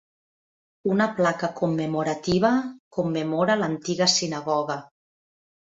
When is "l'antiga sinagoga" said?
3.63-4.83